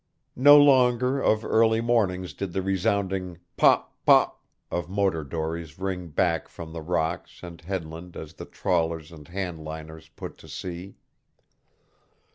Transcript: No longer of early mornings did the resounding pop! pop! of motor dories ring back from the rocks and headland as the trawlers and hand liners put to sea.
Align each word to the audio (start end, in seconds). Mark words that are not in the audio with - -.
No 0.41 0.57
longer 0.57 1.21
of 1.21 1.45
early 1.45 1.79
mornings 1.79 2.33
did 2.33 2.53
the 2.53 2.63
resounding 2.63 3.37
pop! 3.55 3.93
pop! 4.03 4.41
of 4.71 4.89
motor 4.89 5.23
dories 5.23 5.77
ring 5.77 6.07
back 6.07 6.47
from 6.47 6.73
the 6.73 6.81
rocks 6.81 7.41
and 7.43 7.61
headland 7.61 8.17
as 8.17 8.33
the 8.33 8.45
trawlers 8.45 9.11
and 9.11 9.27
hand 9.27 9.63
liners 9.63 10.09
put 10.09 10.39
to 10.39 10.47
sea. 10.47 10.95